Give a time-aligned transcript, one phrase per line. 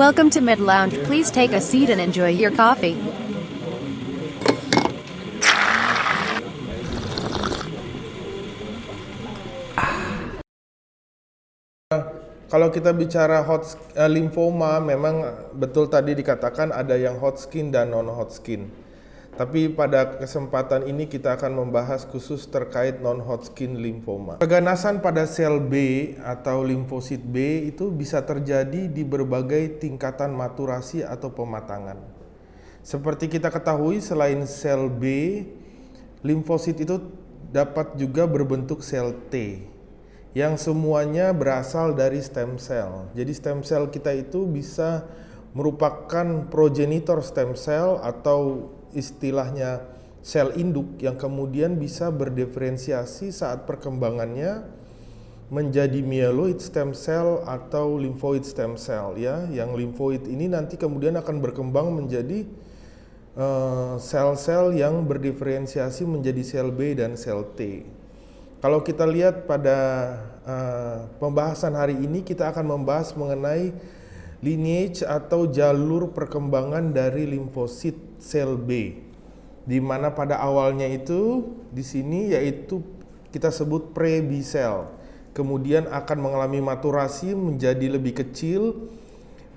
[0.00, 0.96] Welcome to Mid Lounge.
[1.04, 2.96] Please take a seat and enjoy your coffee.
[12.48, 15.20] Kalau kita bicara hot uh, lymphoma, memang
[15.60, 18.72] betul tadi dikatakan ada yang hot skin dan non hot skin.
[19.40, 24.36] Tapi pada kesempatan ini kita akan membahas khusus terkait non hot skin lymphoma.
[24.36, 31.32] Keganasan pada sel B atau limfosit B itu bisa terjadi di berbagai tingkatan maturasi atau
[31.32, 31.96] pematangan.
[32.84, 35.08] Seperti kita ketahui selain sel B,
[36.20, 37.00] limfosit itu
[37.48, 39.64] dapat juga berbentuk sel T
[40.36, 43.08] yang semuanya berasal dari stem cell.
[43.16, 45.08] Jadi stem cell kita itu bisa
[45.56, 49.84] merupakan progenitor stem cell atau istilahnya
[50.20, 54.80] sel induk yang kemudian bisa berdiferensiasi saat perkembangannya
[55.50, 59.50] menjadi myeloid stem cell atau lymphoid stem cell ya.
[59.50, 62.46] Yang lymphoid ini nanti kemudian akan berkembang menjadi
[63.34, 67.82] eh, sel-sel uh, yang berdiferensiasi menjadi sel B dan sel T.
[68.60, 69.78] Kalau kita lihat pada
[70.44, 73.72] uh, pembahasan hari ini kita akan membahas mengenai
[74.40, 78.96] lineage atau jalur perkembangan dari limfosit sel B.
[79.68, 82.80] Di mana pada awalnya itu di sini yaitu
[83.30, 84.90] kita sebut pre-B cell.
[85.30, 88.90] Kemudian akan mengalami maturasi menjadi lebih kecil,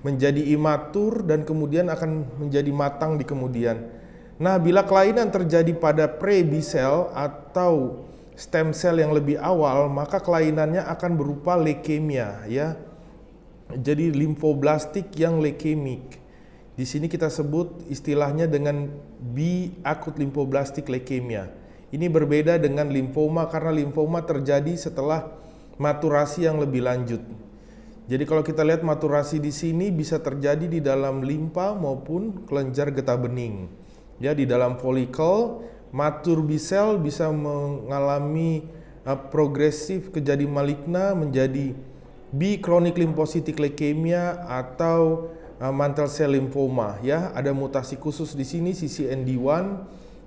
[0.06, 3.90] menjadi imatur dan kemudian akan menjadi matang di kemudian.
[4.38, 8.04] Nah, bila kelainan terjadi pada pre-B cell atau
[8.38, 12.78] stem cell yang lebih awal, maka kelainannya akan berupa leukemia ya.
[13.72, 16.20] Jadi limfoblastik yang leukemik.
[16.74, 18.90] Di sini kita sebut istilahnya dengan
[19.22, 21.48] B akut limfoblastik leukemia.
[21.94, 25.30] Ini berbeda dengan limfoma karena limfoma terjadi setelah
[25.78, 27.22] maturasi yang lebih lanjut.
[28.04, 33.16] Jadi kalau kita lihat maturasi di sini bisa terjadi di dalam limpa maupun kelenjar getah
[33.16, 33.70] bening.
[34.20, 38.66] Ya di dalam folikel matur B cell bisa mengalami
[39.06, 41.72] uh, progresif kejadi maligna menjadi
[42.34, 45.30] B chronic lymphocytic leukemia atau
[45.62, 47.30] uh, mantle cell lymphoma ya.
[47.30, 49.64] Ada mutasi khusus di sini CCND1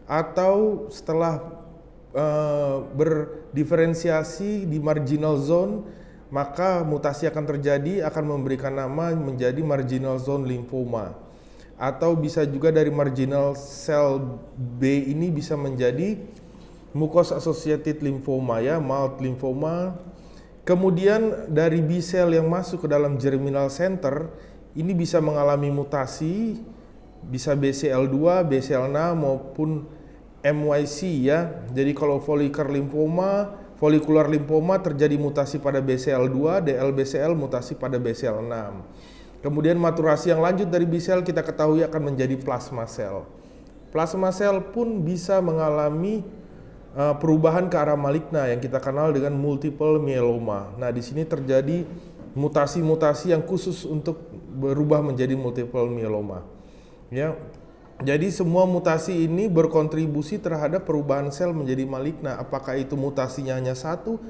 [0.07, 1.44] atau setelah
[2.16, 5.84] uh, berdiferensiasi di marginal zone
[6.28, 11.16] maka mutasi akan terjadi akan memberikan nama menjadi marginal zone lymphoma.
[11.78, 16.18] Atau bisa juga dari marginal cell B ini bisa menjadi
[16.91, 19.94] mucus associated lymphoma ya, mild lymphoma.
[20.67, 24.28] Kemudian dari B cell yang masuk ke dalam germinal center
[24.75, 26.59] ini bisa mengalami mutasi
[27.23, 29.88] bisa BCL2, BCL6 maupun
[30.44, 31.63] MYC ya.
[31.72, 38.56] Jadi kalau follicular lymphoma, follicular lymphoma terjadi mutasi pada BCL2, DLBCL mutasi pada BCL6.
[39.41, 43.23] Kemudian maturasi yang lanjut dari B cell kita ketahui akan menjadi plasma sel.
[43.94, 46.25] Plasma sel pun bisa mengalami
[46.94, 50.72] uh, perubahan ke arah maligna yang kita kenal dengan multiple myeloma.
[50.80, 51.84] Nah, di sini terjadi
[52.38, 54.22] mutasi-mutasi yang khusus untuk
[54.56, 56.46] berubah menjadi multiple myeloma.
[57.09, 57.34] Ya.
[57.98, 62.38] Jadi semua mutasi ini berkontribusi terhadap perubahan sel menjadi maligna.
[62.38, 64.22] Apakah itu mutasinya hanya satu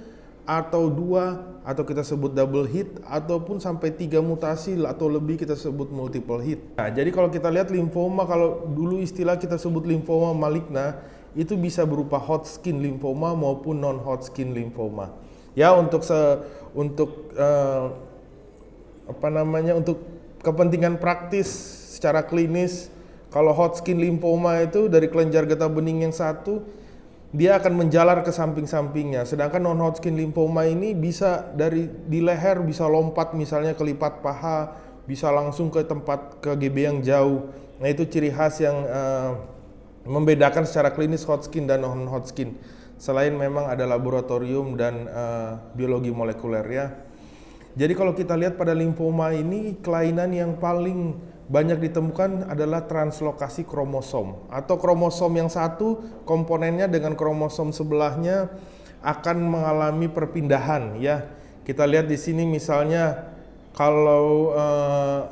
[0.47, 5.91] atau dua atau kita sebut double hit ataupun sampai tiga mutasi atau lebih kita sebut
[5.91, 6.63] multiple hit.
[6.79, 11.03] Nah, jadi kalau kita lihat limfoma kalau dulu istilah kita sebut limfoma maligna
[11.37, 15.13] itu bisa berupa hot skin limfoma maupun non hot skin limfoma.
[15.53, 16.17] Ya untuk se
[16.73, 17.93] untuk uh,
[19.05, 20.01] apa namanya untuk
[20.41, 21.47] kepentingan praktis
[21.93, 22.89] secara klinis
[23.29, 26.65] kalau hot skin limfoma itu dari kelenjar getah bening yang satu
[27.35, 29.27] dia akan menjalar ke samping-sampingnya.
[29.27, 34.71] Sedangkan non-Hodgkin lymphoma ini bisa dari di leher bisa lompat misalnya ke lipat paha,
[35.03, 37.51] bisa langsung ke tempat ke GB yang jauh.
[37.83, 39.56] Nah itu ciri khas yang uh,
[40.07, 42.55] membedakan secara klinis Hodgkin dan non-Hodgkin.
[42.97, 46.87] Selain memang ada laboratorium dan uh, biologi molekuler ya.
[47.77, 51.13] Jadi kalau kita lihat pada limfoma ini kelainan yang paling
[51.45, 58.49] banyak ditemukan adalah translokasi kromosom atau kromosom yang satu komponennya dengan kromosom sebelahnya
[59.05, 61.29] akan mengalami perpindahan ya.
[61.61, 63.29] Kita lihat di sini misalnya
[63.77, 65.29] kalau uh,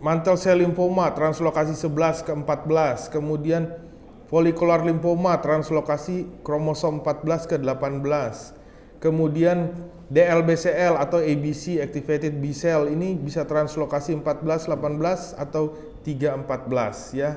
[0.00, 3.81] mantle cell lymphoma translokasi 11 ke 14, kemudian
[4.32, 8.62] follicular lymphoma translokasi kromosom 14 ke 18
[9.02, 9.74] Kemudian
[10.14, 15.74] DLBCL atau ABC activated B cell ini bisa translokasi 14, 18 atau
[16.06, 17.34] 3, 14 ya.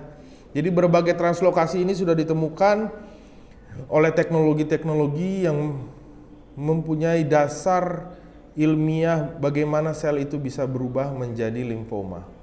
[0.54, 2.94] Jadi berbagai translokasi ini sudah ditemukan
[3.90, 5.90] oleh teknologi-teknologi yang
[6.54, 8.14] mempunyai dasar
[8.54, 12.35] ilmiah bagaimana sel itu bisa berubah menjadi limfoma.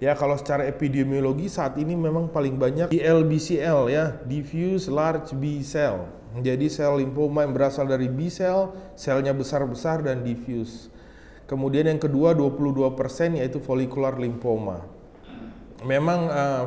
[0.00, 6.08] Ya, kalau secara epidemiologi saat ini memang paling banyak DLBCL ya, diffuse large B cell.
[6.40, 10.88] Jadi sel limfoma yang berasal dari B cell, selnya besar-besar dan diffuse.
[11.44, 14.88] Kemudian yang kedua 22% yaitu follicular lymphoma.
[15.84, 16.64] Memang uh,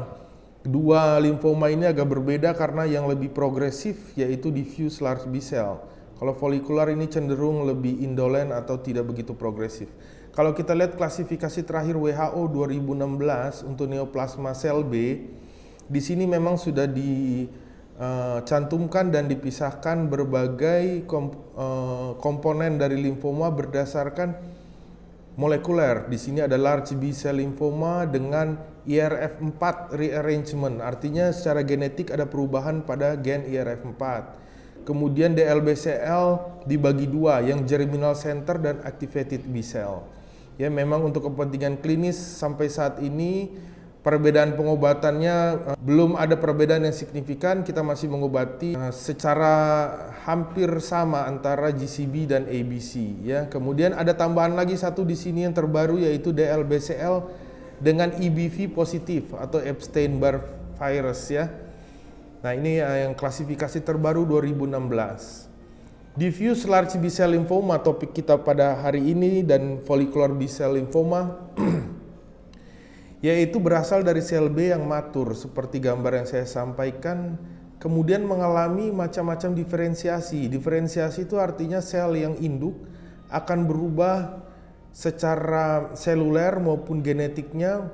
[0.62, 5.82] dua limfoma ini agak berbeda karena yang lebih progresif yaitu diffuse large B cell.
[6.22, 9.90] Kalau follicular ini cenderung lebih indolen atau tidak begitu progresif.
[10.34, 15.22] Kalau kita lihat klasifikasi terakhir WHO 2016 untuk neoplasma sel B,
[15.86, 17.54] di sini memang sudah dicantumkan
[19.14, 21.06] dan dipisahkan berbagai
[22.18, 24.34] komponen dari limfoma berdasarkan
[25.38, 26.10] molekuler.
[26.10, 28.58] Di sini ada large B cell lymphoma dengan
[28.90, 34.02] IRF4 rearrangement, artinya secara genetik ada perubahan pada gen IRF4.
[34.82, 36.26] Kemudian DLBCL
[36.66, 40.23] dibagi dua, yang germinal center dan activated B cell.
[40.62, 43.50] Ya, memang untuk kepentingan klinis sampai saat ini
[44.04, 45.36] perbedaan pengobatannya
[45.74, 47.64] uh, belum ada perbedaan yang signifikan.
[47.66, 49.56] Kita masih mengobati uh, secara
[50.28, 53.24] hampir sama antara GCB dan ABC.
[53.24, 57.16] Ya, kemudian ada tambahan lagi satu di sini yang terbaru yaitu DLBCL
[57.82, 60.44] dengan EBV positif atau Epstein-Barr
[60.78, 61.50] virus ya.
[62.44, 65.53] Nah ini uh, yang klasifikasi terbaru 2016.
[66.14, 71.50] Diffuse large B-cell lymphoma topik kita pada hari ini dan follicular B-cell lymphoma
[73.26, 77.42] yaitu berasal dari sel B yang matur seperti gambar yang saya sampaikan
[77.82, 80.46] kemudian mengalami macam-macam diferensiasi.
[80.54, 82.78] Diferensiasi itu artinya sel yang induk
[83.34, 84.46] akan berubah
[84.94, 87.90] secara seluler maupun genetiknya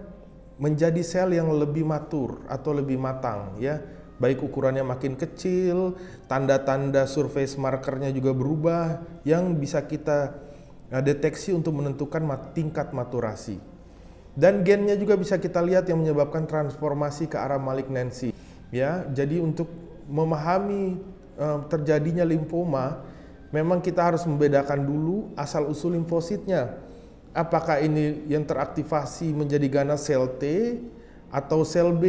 [0.59, 3.79] menjadi sel yang lebih matur atau lebih matang ya
[4.19, 5.95] baik ukurannya makin kecil,
[6.27, 10.35] tanda-tanda surface markernya juga berubah yang bisa kita
[10.91, 12.21] eh, deteksi untuk menentukan
[12.51, 13.57] tingkat maturasi.
[14.39, 18.31] Dan gennya juga bisa kita lihat yang menyebabkan transformasi ke arah malignansi.
[18.69, 19.67] Ya, jadi untuk
[20.05, 21.01] memahami
[21.35, 23.01] uh, terjadinya limfoma,
[23.49, 26.77] memang kita harus membedakan dulu asal usul limfositnya.
[27.33, 30.77] Apakah ini yang teraktivasi menjadi ganas sel T
[31.29, 32.05] atau sel B.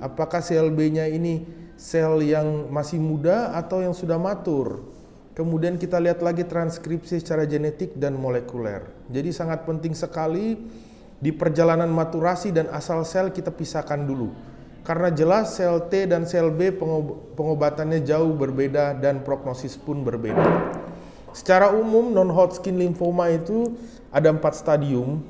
[0.00, 1.44] Apakah sel B-nya ini
[1.76, 4.84] sel yang masih muda atau yang sudah matur?
[5.32, 8.84] Kemudian kita lihat lagi transkripsi secara genetik dan molekuler.
[9.08, 10.60] Jadi sangat penting sekali
[11.16, 14.28] di perjalanan maturasi dan asal sel kita pisahkan dulu.
[14.82, 16.74] Karena jelas sel T dan sel B
[17.32, 20.42] pengobatannya jauh berbeda dan prognosis pun berbeda.
[21.32, 23.72] Secara umum non-Hodgkin lymphoma itu
[24.12, 25.24] ada empat stadium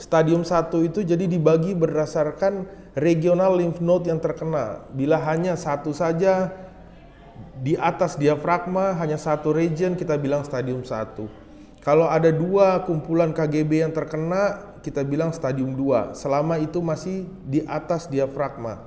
[0.00, 2.64] Stadium 1 itu jadi dibagi berdasarkan
[2.96, 4.80] regional lymph node yang terkena.
[4.96, 6.56] Bila hanya satu saja
[7.60, 11.28] di atas diafragma, hanya satu region, kita bilang stadium 1.
[11.84, 16.16] Kalau ada dua kumpulan KGB yang terkena, kita bilang stadium 2.
[16.16, 18.80] Selama itu masih di atas diafragma.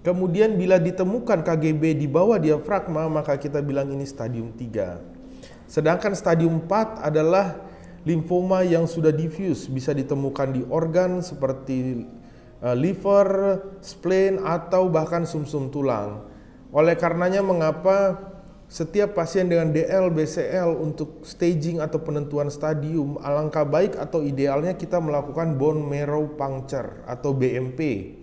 [0.00, 4.96] Kemudian bila ditemukan KGB di bawah diafragma, maka kita bilang ini stadium 3.
[5.68, 7.69] Sedangkan stadium 4 adalah
[8.04, 12.06] limfoma yang sudah diffuse bisa ditemukan di organ seperti
[12.64, 16.24] uh, liver, spleen atau bahkan sumsum -sum tulang.
[16.70, 18.30] Oleh karenanya mengapa
[18.70, 25.58] setiap pasien dengan DLBCL untuk staging atau penentuan stadium alangkah baik atau idealnya kita melakukan
[25.58, 28.14] bone marrow puncture atau BMP.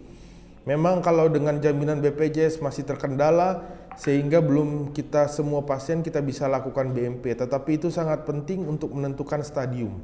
[0.63, 6.93] Memang kalau dengan jaminan BPJS masih terkendala, sehingga belum kita semua pasien kita bisa lakukan
[6.93, 9.97] BMP, tetapi itu sangat penting untuk menentukan stadium.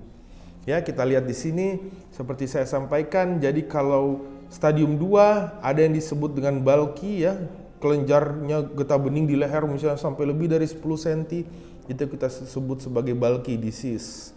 [0.65, 6.33] Ya, kita lihat di sini seperti saya sampaikan, jadi kalau stadium 2 ada yang disebut
[6.33, 7.37] dengan bulky ya,
[7.77, 11.45] kelenjarnya getah bening di leher misalnya sampai lebih dari 10 cm,
[11.85, 14.33] itu kita sebut sebagai bulky disease.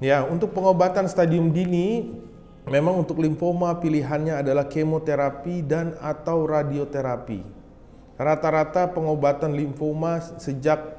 [0.00, 2.08] Ya, untuk pengobatan stadium dini
[2.70, 7.57] memang untuk limfoma pilihannya adalah kemoterapi dan atau radioterapi.
[8.18, 10.98] Rata-rata pengobatan limfoma sejak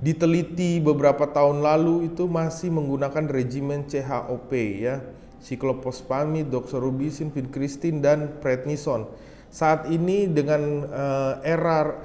[0.00, 5.04] diteliti beberapa tahun lalu itu masih menggunakan regimen CHOP ya,
[5.40, 9.08] siklopospamid, doxorubicin, vincristin dan prednison.
[9.52, 11.96] Saat ini dengan uh, era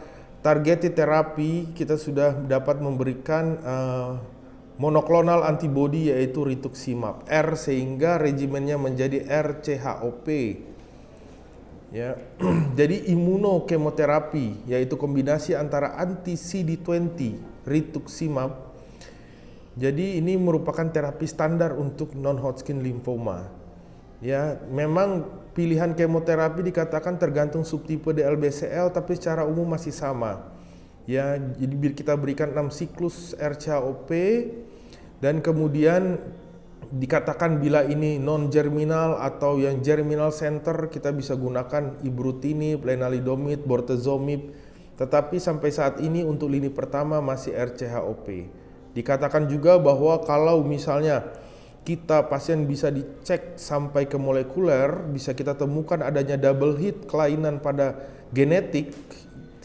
[0.43, 4.11] targeted terapi kita sudah dapat memberikan uh,
[4.81, 10.27] monoklonal antibody yaitu rituximab R sehingga regimennya menjadi RCHOP
[11.91, 12.15] Ya,
[12.79, 17.35] jadi imunokemoterapi yaitu kombinasi antara anti CD20
[17.67, 18.71] rituximab.
[19.75, 23.47] Jadi ini merupakan terapi standar untuk non-Hodgkin lymphoma.
[24.23, 30.47] Ya, memang pilihan kemoterapi dikatakan tergantung subtipe DLBCL tapi secara umum masih sama.
[31.09, 34.11] Ya, jadi kita berikan 6 siklus RCHOP
[35.19, 36.21] dan kemudian
[36.91, 44.51] dikatakan bila ini non germinal atau yang germinal center kita bisa gunakan ibrutinib, lenalidomid, bortezomib.
[44.99, 48.27] Tetapi sampai saat ini untuk lini pertama masih RCHOP.
[48.91, 51.31] Dikatakan juga bahwa kalau misalnya
[51.81, 57.97] kita pasien bisa dicek sampai ke molekuler, bisa kita temukan adanya double hit kelainan pada
[58.29, 58.93] genetik,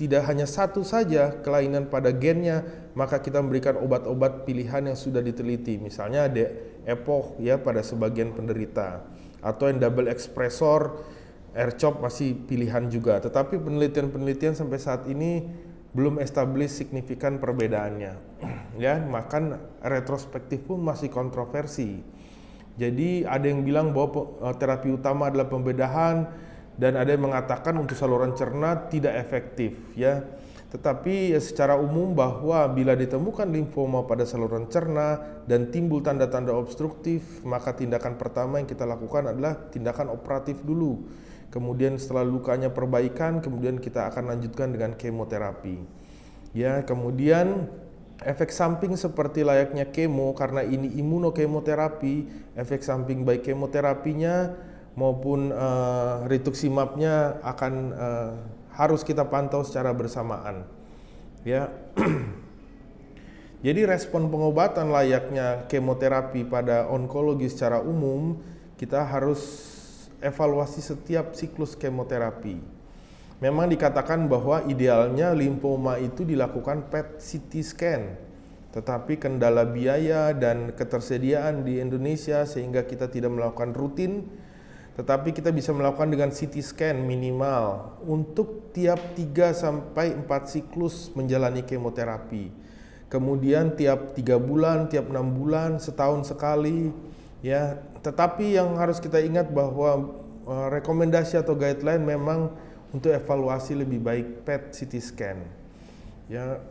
[0.01, 2.65] tidak hanya satu saja kelainan pada gennya,
[2.97, 5.77] maka kita memberikan obat-obat pilihan yang sudah diteliti.
[5.77, 6.49] Misalnya ada
[6.87, 9.03] EPOH ya pada sebagian penderita
[9.43, 11.03] atau yang double expressor
[11.57, 13.19] AirChop masih pilihan juga.
[13.19, 15.45] Tetapi penelitian-penelitian sampai saat ini
[15.97, 18.13] belum establish signifikan perbedaannya.
[18.85, 22.05] ya, makan retrospektif pun masih kontroversi.
[22.77, 26.29] Jadi ada yang bilang bahwa eh, terapi utama adalah pembedahan
[26.77, 30.21] dan ada yang mengatakan untuk saluran cerna tidak efektif ya.
[30.77, 37.41] Tetapi ya secara umum bahwa bila ditemukan limfoma pada saluran cerna dan timbul tanda-tanda obstruktif,
[37.49, 41.01] maka tindakan pertama yang kita lakukan adalah tindakan operatif dulu
[41.51, 45.81] kemudian setelah lukanya perbaikan, kemudian kita akan lanjutkan dengan kemoterapi.
[46.57, 47.69] Ya, kemudian
[48.25, 52.15] efek samping seperti layaknya kemo karena ini imunokemoterapi,
[52.57, 54.57] efek samping baik kemoterapinya
[54.97, 58.33] maupun uh, rituximabnya akan uh,
[58.77, 60.69] harus kita pantau secara bersamaan.
[61.43, 61.73] Ya.
[63.67, 68.37] Jadi respon pengobatan layaknya kemoterapi pada onkologi secara umum
[68.77, 69.41] kita harus
[70.21, 72.61] evaluasi setiap siklus kemoterapi.
[73.41, 78.03] Memang dikatakan bahwa idealnya limfoma itu dilakukan PET CT scan,
[78.73, 84.29] tetapi kendala biaya dan ketersediaan di Indonesia sehingga kita tidak melakukan rutin,
[84.97, 91.61] tetapi kita bisa melakukan dengan CT scan minimal untuk tiap 3 sampai 4 siklus menjalani
[91.63, 92.49] kemoterapi.
[93.13, 96.91] Kemudian tiap 3 bulan, tiap 6 bulan, setahun sekali
[97.45, 97.77] ya
[98.07, 100.15] tetapi yang harus kita ingat bahwa
[100.47, 102.55] uh, rekomendasi atau guideline memang
[102.95, 105.39] untuk evaluasi lebih baik PET CT scan.
[106.31, 106.63] Ya,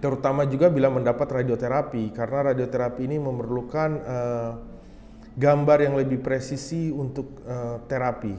[0.00, 4.50] terutama juga bila mendapat radioterapi karena radioterapi ini memerlukan uh,
[5.36, 8.36] gambar yang lebih presisi untuk uh, terapi.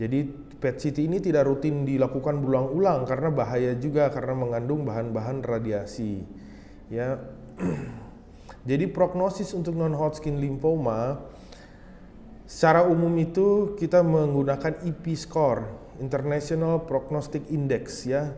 [0.00, 0.18] Jadi
[0.60, 6.24] PET CT ini tidak rutin dilakukan berulang-ulang karena bahaya juga karena mengandung bahan-bahan radiasi.
[6.88, 7.20] Ya.
[8.68, 11.20] Jadi prognosis untuk non-Hodgkin lymphoma
[12.44, 15.64] secara umum itu kita menggunakan IP score,
[16.00, 18.32] International Prognostic Index ya.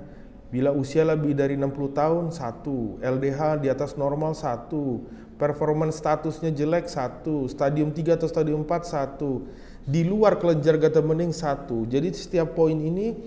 [0.52, 3.00] Bila usia lebih dari 60 tahun, satu.
[3.00, 5.00] LDH di atas normal, satu.
[5.42, 7.50] Performance statusnya jelek, satu.
[7.50, 9.50] Stadium 3 atau stadium 4, satu.
[9.82, 11.82] Di luar kelenjar getah bening, satu.
[11.90, 13.18] Jadi setiap poin ini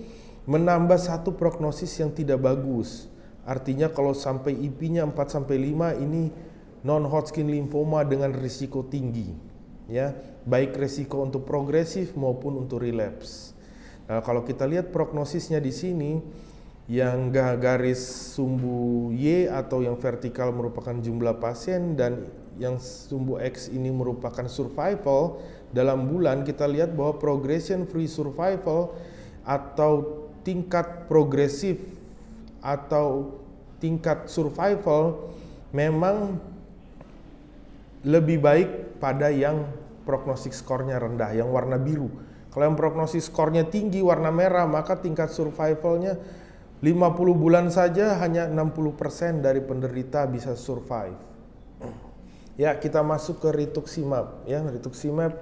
[0.47, 3.11] menambah satu prognosis yang tidak bagus.
[3.43, 6.31] Artinya kalau sampai IP-nya 4 sampai 5 ini
[6.87, 9.35] non-Hodgkin lymphoma dengan risiko tinggi,
[9.91, 10.15] ya,
[10.47, 13.57] baik risiko untuk progresif maupun untuk relapse.
[14.05, 16.21] Nah, kalau kita lihat prognosisnya di sini,
[16.85, 17.97] yang garis
[18.37, 22.29] sumbu Y atau yang vertikal merupakan jumlah pasien dan
[22.61, 25.41] yang sumbu X ini merupakan survival
[25.73, 28.93] dalam bulan kita lihat bahwa progression free survival
[29.43, 31.81] atau tingkat progresif
[32.61, 33.33] atau
[33.81, 35.33] tingkat survival
[35.73, 36.37] memang
[38.05, 38.69] lebih baik
[39.01, 39.65] pada yang
[40.05, 42.07] prognostik skornya rendah, yang warna biru.
[42.53, 46.15] Kalau yang prognosis skornya tinggi warna merah, maka tingkat survivalnya
[46.83, 46.91] 50
[47.35, 51.17] bulan saja hanya 60% dari penderita bisa survive.
[52.55, 55.35] Ya, kita masuk ke rituximab ya, rituximab.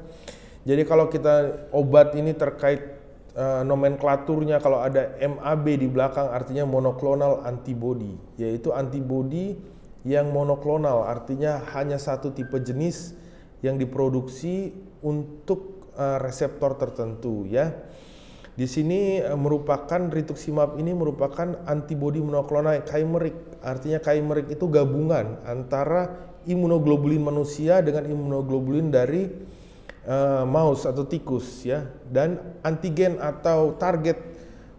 [0.63, 3.03] Jadi kalau kita obat ini terkait
[3.37, 9.57] uh, nomenklaturnya kalau ada MAB di belakang artinya monoklonal antibody, yaitu antibody
[10.03, 13.15] yang monoklonal artinya hanya satu tipe jenis
[13.63, 17.73] yang diproduksi untuk uh, reseptor tertentu ya.
[18.53, 23.61] Di sini uh, merupakan rituximab ini merupakan antibodi monoklonal chimeric.
[23.65, 29.25] Artinya chimeric itu gabungan antara imunoglobulin manusia dengan imunoglobulin dari
[30.05, 34.19] uh, mouse atau tikus ya dan antigen atau target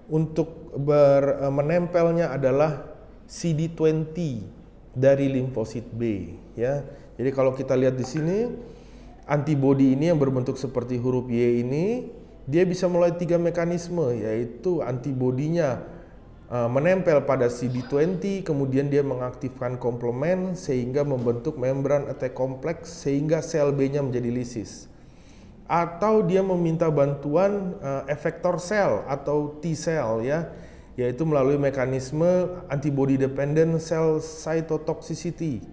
[0.07, 2.95] untuk ber, uh, menempelnya adalah
[3.27, 4.15] CD20
[4.95, 6.85] dari limfosit B ya.
[7.19, 8.47] Jadi kalau kita lihat di sini
[9.25, 12.07] antibodi ini yang berbentuk seperti huruf Y ini
[12.45, 15.81] dia bisa melalui tiga mekanisme yaitu antibodinya
[16.53, 23.73] uh, menempel pada CD20 kemudian dia mengaktifkan komplement sehingga membentuk membran attack complex sehingga sel
[23.73, 24.93] B-nya menjadi lisis
[25.65, 30.53] atau dia meminta bantuan uh, efektor sel atau T cell ya
[30.95, 35.65] yaitu melalui mekanisme antibody dependent cell cytotoxicity.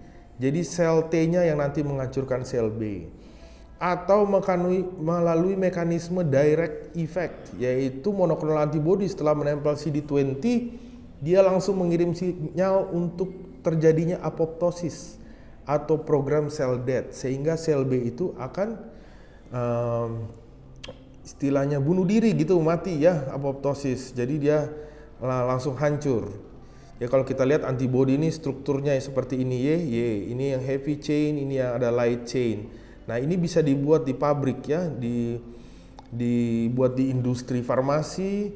[0.42, 3.06] Jadi sel T-nya yang nanti menghancurkan sel B.
[3.82, 4.30] Atau
[5.02, 9.10] melalui mekanisme direct effect, yaitu monoklonal antibody.
[9.10, 10.38] Setelah menempel CD20,
[11.18, 13.34] dia langsung mengirim sinyal untuk
[13.66, 15.18] terjadinya apoptosis
[15.66, 18.78] atau program sel death, sehingga sel B itu akan
[19.50, 20.30] um,
[21.26, 24.14] istilahnya bunuh diri gitu mati ya apoptosis.
[24.14, 24.70] Jadi dia
[25.22, 26.34] langsung hancur.
[27.02, 29.98] Ya kalau kita lihat antibody ini strukturnya seperti ini Y Y
[30.38, 32.70] ini yang heavy chain ini yang ada light chain
[33.12, 35.36] nah ini bisa dibuat di pabrik ya di
[36.08, 38.56] dibuat di industri farmasi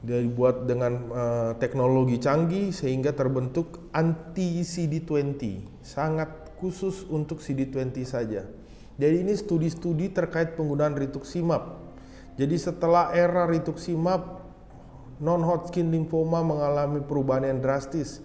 [0.00, 8.48] dibuat dengan uh, teknologi canggih sehingga terbentuk anti CD20 sangat khusus untuk CD20 saja.
[8.96, 11.90] Jadi ini studi-studi terkait penggunaan rituximab
[12.40, 14.40] jadi setelah era rituximab,
[15.20, 18.24] non-Hodgkin lymphoma mengalami perubahan yang drastis.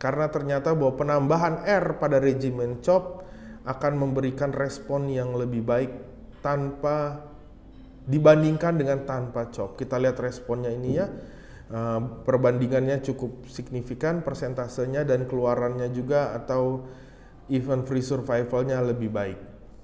[0.00, 3.20] Karena ternyata bahwa penambahan R pada regimen CHOP
[3.64, 5.92] akan memberikan respon yang lebih baik
[6.40, 7.20] tanpa
[8.08, 9.76] dibandingkan dengan tanpa CHOP.
[9.76, 11.06] Kita lihat responnya ini ya,
[11.68, 16.88] eh, perbandingannya cukup signifikan, persentasenya dan keluarannya juga atau
[17.52, 19.38] event free survivalnya lebih baik.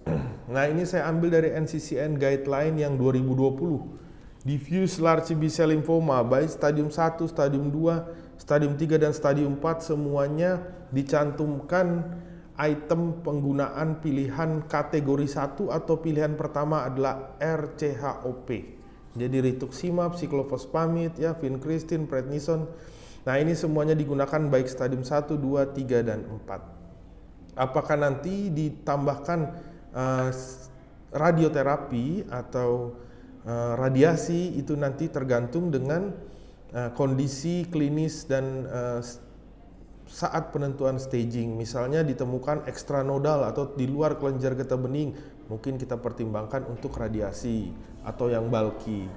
[0.47, 4.07] Nah ini saya ambil dari NCCN Guideline yang 2020.
[4.47, 10.63] Diffuse large B-cell lymphoma baik stadium 1, stadium 2, stadium 3 dan stadium 4 semuanya
[10.95, 12.15] dicantumkan
[12.57, 18.49] item penggunaan pilihan kategori 1 atau pilihan pertama adalah RCHOP.
[19.17, 22.69] Jadi rituximab, cyclophosphamide, ya, vincristine, prednison.
[23.25, 27.57] Nah, ini semuanya digunakan baik stadium 1, 2, 3 dan 4.
[27.57, 29.41] Apakah nanti ditambahkan
[29.97, 30.29] uh,
[31.17, 32.93] radioterapi atau
[33.49, 36.13] uh, radiasi itu nanti tergantung dengan
[36.77, 39.01] uh, kondisi klinis dan uh,
[40.07, 45.13] saat penentuan staging misalnya ditemukan ekstranodal atau di luar kelenjar getah bening
[45.51, 47.75] mungkin kita pertimbangkan untuk radiasi
[48.07, 49.11] atau yang bulky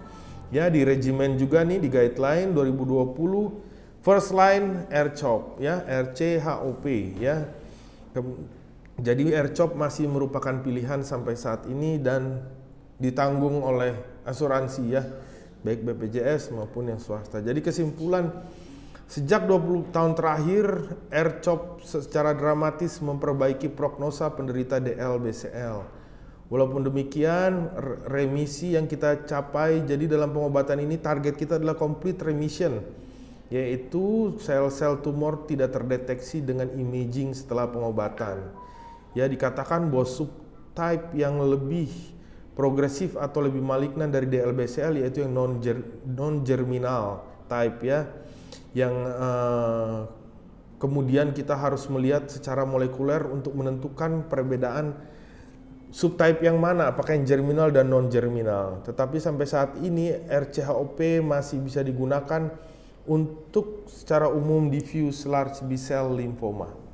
[0.49, 6.85] ya di regimen juga nih di guideline 2020 first line RCHOP ya RCHOP
[7.21, 7.45] ya
[8.99, 12.43] jadi AirChop masih merupakan pilihan sampai saat ini dan
[12.99, 13.95] ditanggung oleh
[14.27, 15.07] asuransi ya,
[15.63, 17.39] baik BPJS maupun yang swasta.
[17.39, 18.27] Jadi kesimpulan
[19.09, 20.65] sejak 20 tahun terakhir
[21.09, 25.97] AirChop secara dramatis memperbaiki prognosa penderita DL-BCL.
[26.49, 27.73] Walaupun demikian,
[28.09, 32.81] remisi yang kita capai, jadi dalam pengobatan ini target kita adalah complete remission,
[33.53, 38.49] yaitu sel-sel tumor tidak terdeteksi dengan imaging setelah pengobatan
[39.17, 41.89] ya dikatakan bahwa subtype yang lebih
[42.53, 45.51] progresif atau lebih malignan dari DLBCL yaitu yang non
[46.05, 48.05] non germinal type ya
[48.77, 50.05] yang uh,
[50.77, 54.93] kemudian kita harus melihat secara molekuler untuk menentukan perbedaan
[55.89, 61.65] subtype yang mana apakah yang germinal dan non germinal tetapi sampai saat ini RCHOP masih
[61.65, 62.53] bisa digunakan
[63.09, 66.89] untuk secara umum diffuse large B-cell lymphoma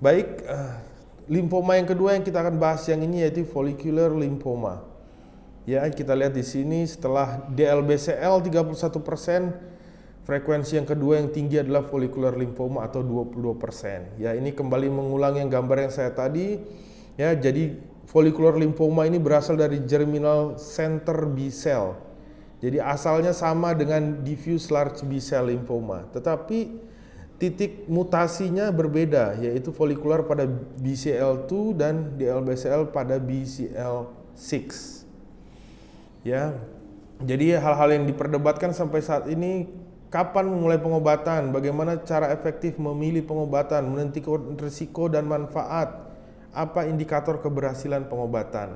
[0.00, 0.80] Baik, uh,
[1.28, 4.80] limfoma yang kedua yang kita akan bahas yang ini yaitu follicular lymphoma.
[5.68, 9.69] Ya, kita lihat di sini setelah DLBCL 31%,
[10.30, 14.14] frekuensi yang kedua yang tinggi adalah follicular lymphoma atau 22%.
[14.22, 16.62] Ya, ini kembali mengulang yang gambar yang saya tadi.
[17.18, 17.74] Ya, jadi
[18.06, 21.98] follicular lymphoma ini berasal dari germinal center B cell.
[22.62, 26.78] Jadi asalnya sama dengan diffuse large B cell lymphoma, tetapi
[27.42, 30.46] titik mutasinya berbeda yaitu folikular pada
[30.78, 34.54] BCL2 dan DLBCL pada BCL6.
[36.22, 36.54] Ya.
[37.20, 39.68] Jadi hal-hal yang diperdebatkan sampai saat ini
[40.10, 46.10] kapan memulai pengobatan, bagaimana cara efektif memilih pengobatan, menentukan risiko dan manfaat,
[46.50, 48.74] apa indikator keberhasilan pengobatan.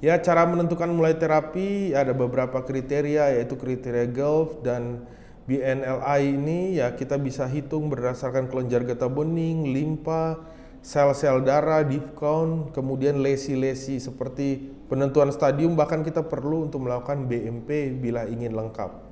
[0.00, 5.08] Ya, cara menentukan mulai terapi ada beberapa kriteria yaitu kriteria Gulf dan
[5.48, 10.40] BNLI ini ya kita bisa hitung berdasarkan kelenjar getah bening, limpa,
[10.84, 17.94] sel-sel darah, deep count, kemudian lesi-lesi seperti penentuan stadium bahkan kita perlu untuk melakukan BMP
[17.96, 19.05] bila ingin lengkap.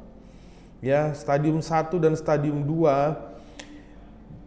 [0.85, 2.77] Ya, stadium 1 dan stadium 2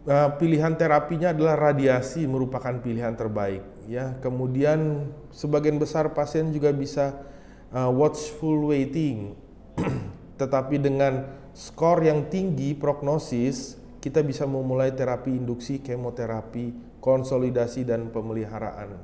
[0.06, 4.14] eh, pilihan terapinya adalah radiasi merupakan pilihan terbaik ya.
[4.22, 7.26] Kemudian sebagian besar pasien juga bisa
[7.74, 9.34] uh, watchful waiting.
[10.40, 18.94] Tetapi dengan skor yang tinggi prognosis, kita bisa memulai terapi induksi, kemoterapi, konsolidasi dan pemeliharaan.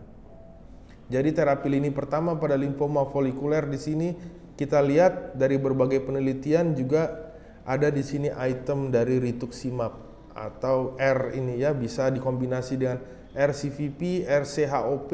[1.11, 4.09] Jadi terapi lini pertama pada limfoma folikuler di sini
[4.55, 7.24] kita lihat dari berbagai penelitian juga
[7.65, 9.93] ada di sini item dari rituximab
[10.37, 12.99] atau R ini ya bisa dikombinasi dengan
[13.35, 15.11] RCVP, RCHOP,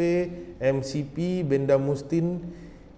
[0.61, 2.45] MCP, bendamustine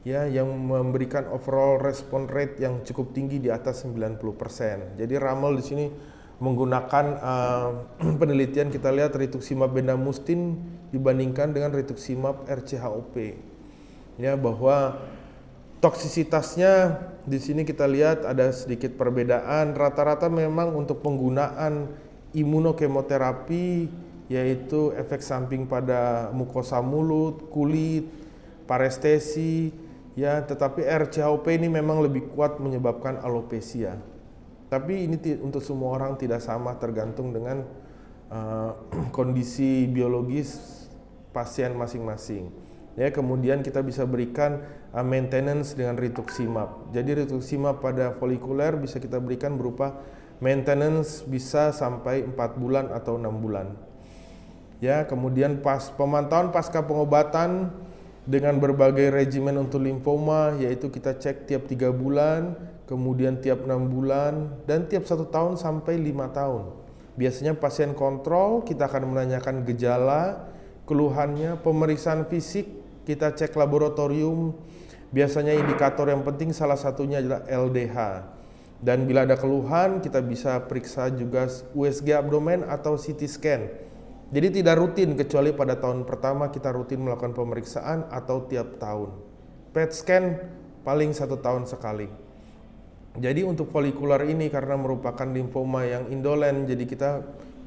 [0.02, 4.98] ya yang memberikan overall response rate yang cukup tinggi di atas 90%.
[4.98, 5.86] Jadi Ramel di sini
[6.42, 7.70] menggunakan uh,
[8.20, 10.58] penelitian kita lihat rituximab bendamustine
[10.90, 13.14] dibandingkan dengan rituximab RCHOP.
[14.18, 14.98] Ya bahwa
[15.78, 19.74] toksisitasnya di sini kita lihat ada sedikit perbedaan.
[19.78, 21.90] Rata-rata memang untuk penggunaan
[22.34, 23.68] imunokemoterapi
[24.32, 28.08] yaitu efek samping pada mukosa mulut, kulit,
[28.64, 29.70] parestesi,
[30.16, 34.00] ya tetapi RCHOP ini memang lebih kuat menyebabkan alopecia.
[34.72, 37.60] Tapi ini untuk semua orang tidak sama tergantung dengan
[38.32, 38.72] uh,
[39.16, 40.80] kondisi biologis
[41.36, 42.48] pasien masing-masing.
[42.92, 44.60] Ya, kemudian kita bisa berikan
[44.92, 46.92] uh, maintenance dengan rituximab.
[46.92, 49.96] Jadi rituximab pada folikuler bisa kita berikan berupa
[50.44, 53.72] maintenance bisa sampai 4 bulan atau 6 bulan.
[54.82, 57.70] Ya, kemudian pas pemantauan pasca pengobatan
[58.26, 62.58] dengan berbagai regimen untuk limfoma yaitu kita cek tiap tiga bulan,
[62.90, 66.74] kemudian tiap enam bulan, dan tiap satu tahun sampai lima tahun.
[67.14, 70.50] Biasanya pasien kontrol, kita akan menanyakan gejala,
[70.90, 74.54] keluhannya, pemeriksaan fisik, kita cek laboratorium.
[75.12, 77.96] Biasanya indikator yang penting salah satunya adalah LDH.
[78.82, 83.62] Dan bila ada keluhan, kita bisa periksa juga USG abdomen atau CT scan.
[84.32, 89.12] Jadi tidak rutin kecuali pada tahun pertama kita rutin melakukan pemeriksaan atau tiap tahun.
[89.76, 90.24] PET scan
[90.82, 92.08] paling satu tahun sekali.
[93.12, 97.10] Jadi untuk folikular ini karena merupakan limfoma yang indolen, jadi kita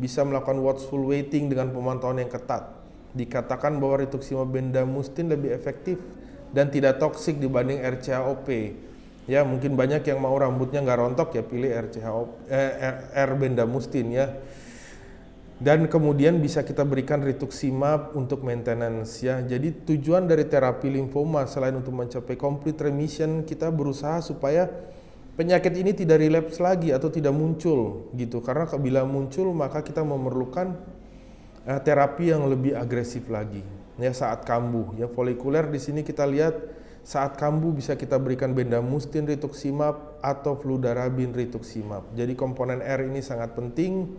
[0.01, 2.84] bisa melakukan watchful waiting dengan pemantauan yang ketat.
[3.15, 5.97] Dikatakan bahwa rituximab bendamustine lebih efektif
[6.51, 8.47] dan tidak toksik dibanding RCHOP.
[9.25, 14.27] Ya mungkin banyak yang mau rambutnya nggak rontok ya pilih RCHOP, eh, R bendamustine ya.
[15.55, 19.39] Dan kemudian bisa kita berikan rituximab untuk maintenance ya.
[19.39, 24.67] Jadi tujuan dari terapi limfoma selain untuk mencapai complete remission, kita berusaha supaya
[25.35, 30.75] penyakit ini tidak relapse lagi atau tidak muncul gitu karena bila muncul maka kita memerlukan
[31.65, 33.65] uh, terapi yang lebih agresif lagi.
[33.97, 34.95] Ya saat kambuh.
[34.95, 36.55] Ya folikuler di sini kita lihat
[37.05, 42.01] saat kambuh bisa kita berikan bendamustine rituximab atau fludarabin rituximab.
[42.17, 44.09] Jadi komponen R ini sangat penting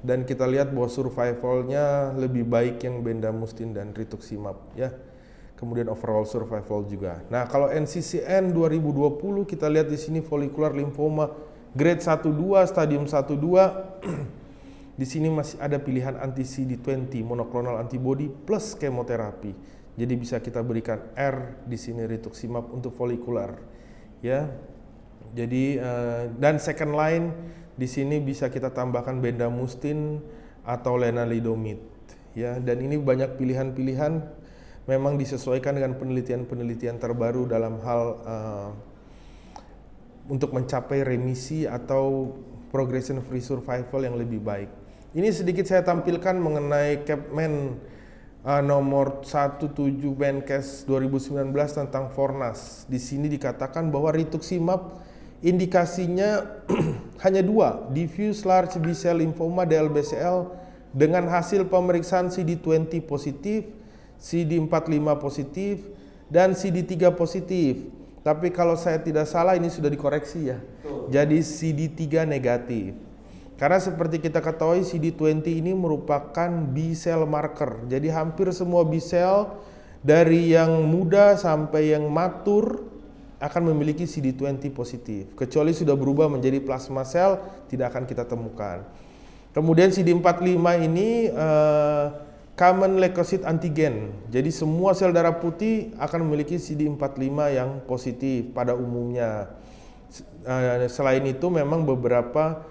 [0.00, 4.88] dan kita lihat bahwa survivalnya lebih baik yang bendamustine dan rituximab ya.
[5.60, 7.20] Kemudian overall survival juga.
[7.28, 11.28] Nah, kalau NCCN 2020 kita lihat di sini follicular lymphoma
[11.76, 13.36] grade 1 2 stadium 1 2
[15.00, 19.56] di sini masih ada pilihan anti CD20 monoclonal antibody plus kemoterapi.
[19.96, 23.56] Jadi bisa kita berikan R di sini rituximab untuk follicular.
[24.20, 24.52] Ya.
[25.32, 27.32] Jadi uh, dan second line
[27.80, 30.20] di sini bisa kita tambahkan bendamustine
[30.68, 31.80] atau lenalidomide
[32.34, 34.22] ya dan ini banyak pilihan-pilihan
[34.86, 38.70] memang disesuaikan dengan penelitian-penelitian terbaru dalam hal uh,
[40.30, 42.34] untuk mencapai remisi atau
[42.70, 44.79] progression free survival yang lebih baik.
[45.10, 47.74] Ini sedikit saya tampilkan mengenai Capman
[48.46, 49.74] uh, nomor 17
[50.06, 52.86] Menkes 2019 tentang Fornas.
[52.86, 55.02] Di sini dikatakan bahwa rituximab
[55.42, 56.62] indikasinya
[57.26, 60.46] hanya dua, diffuse large B-cell lymphoma DLBCL
[60.94, 63.66] dengan hasil pemeriksaan CD20 positif
[64.14, 65.90] CD45 positif
[66.30, 67.82] dan CD3 positif.
[68.22, 70.62] Tapi kalau saya tidak salah ini sudah dikoreksi ya.
[71.10, 73.09] Jadi CD3 negatif.
[73.60, 77.84] Karena seperti kita ketahui CD20 ini merupakan B cell marker.
[77.92, 79.52] Jadi hampir semua B cell
[80.00, 82.88] dari yang muda sampai yang matur
[83.36, 85.36] akan memiliki CD20 positif.
[85.36, 87.36] Kecuali sudah berubah menjadi plasma cell
[87.68, 88.80] tidak akan kita temukan.
[89.52, 92.16] Kemudian CD45 ini uh,
[92.56, 94.24] common leukocyte antigen.
[94.32, 99.52] Jadi semua sel darah putih akan memiliki CD45 yang positif pada umumnya.
[100.48, 102.64] Eh, selain itu memang beberapa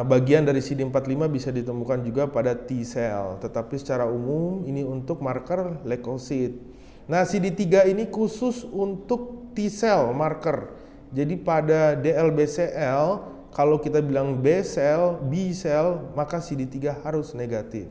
[0.00, 5.84] bagian dari CD45 bisa ditemukan juga pada T cell, tetapi secara umum ini untuk marker
[5.84, 6.56] leukocyte.
[7.04, 10.72] Nah, CD3 ini khusus untuk T cell marker.
[11.12, 17.84] Jadi pada DLBCL kalau kita bilang B cell, B cell, maka CD3 harus negatif.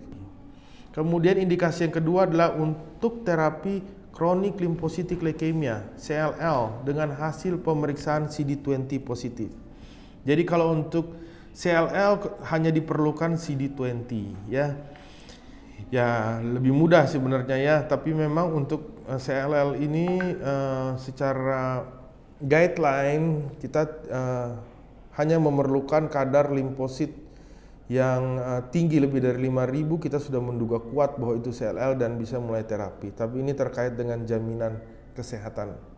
[0.89, 8.89] Kemudian indikasi yang kedua adalah untuk terapi kronik limfositik leukemia CLL dengan hasil pemeriksaan CD20
[9.05, 9.53] positif.
[10.25, 11.13] Jadi kalau untuk
[11.51, 14.11] CLL hanya diperlukan CD20
[14.47, 14.79] ya.
[15.91, 20.07] Ya, lebih mudah sebenarnya ya, tapi memang untuk eh, CLL ini
[20.39, 21.83] uh, secara
[22.39, 24.55] guideline kita uh,
[25.19, 27.11] hanya memerlukan kadar limfosit
[27.91, 32.39] yang uh, tinggi lebih dari 5000 kita sudah menduga kuat bahwa itu CLL dan bisa
[32.39, 33.11] mulai terapi.
[33.11, 34.79] Tapi ini terkait dengan jaminan
[35.11, 35.90] kesehatan